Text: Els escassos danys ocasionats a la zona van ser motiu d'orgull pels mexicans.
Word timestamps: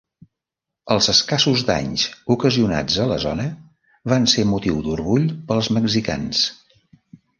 Els 0.95 1.09
escassos 1.11 1.63
danys 1.67 2.05
ocasionats 2.35 2.97
a 3.03 3.07
la 3.11 3.19
zona 3.25 3.45
van 4.15 4.27
ser 4.35 4.47
motiu 4.55 4.81
d'orgull 4.89 5.29
pels 5.53 5.71
mexicans. 5.81 6.43